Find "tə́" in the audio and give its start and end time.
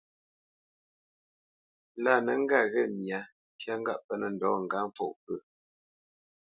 4.21-4.29